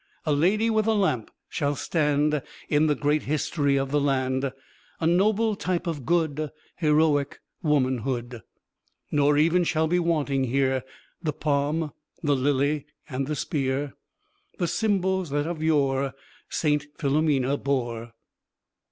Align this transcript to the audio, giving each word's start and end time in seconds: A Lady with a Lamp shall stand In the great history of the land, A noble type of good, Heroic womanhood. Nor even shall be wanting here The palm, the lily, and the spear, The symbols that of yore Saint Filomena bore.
A 0.25 0.33
Lady 0.33 0.71
with 0.71 0.87
a 0.87 0.95
Lamp 0.95 1.29
shall 1.47 1.75
stand 1.75 2.41
In 2.69 2.87
the 2.87 2.95
great 2.95 3.21
history 3.21 3.77
of 3.77 3.91
the 3.91 3.99
land, 4.01 4.51
A 4.99 5.05
noble 5.05 5.55
type 5.55 5.85
of 5.85 6.07
good, 6.07 6.49
Heroic 6.77 7.39
womanhood. 7.61 8.41
Nor 9.11 9.37
even 9.37 9.63
shall 9.63 9.85
be 9.87 9.99
wanting 9.99 10.45
here 10.45 10.83
The 11.21 11.33
palm, 11.33 11.91
the 12.23 12.35
lily, 12.35 12.87
and 13.09 13.27
the 13.27 13.35
spear, 13.35 13.93
The 14.57 14.67
symbols 14.67 15.29
that 15.29 15.45
of 15.45 15.61
yore 15.61 16.15
Saint 16.49 16.87
Filomena 16.97 17.55
bore. 17.55 18.13